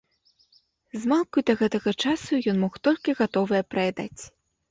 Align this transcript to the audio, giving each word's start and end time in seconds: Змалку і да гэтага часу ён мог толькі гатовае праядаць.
Змалку 1.01 1.35
і 1.43 1.45
да 1.49 1.55
гэтага 1.59 1.93
часу 2.07 2.33
ён 2.53 2.57
мог 2.63 2.73
толькі 2.89 3.15
гатовае 3.23 3.63
праядаць. 3.75 4.21